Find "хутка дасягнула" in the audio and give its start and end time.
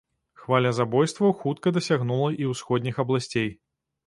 1.41-2.31